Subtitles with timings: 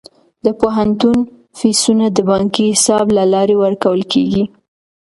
[0.45, 1.17] د پوهنتون
[1.59, 4.43] فیسونه د بانکي حساب له لارې ورکول کیږي.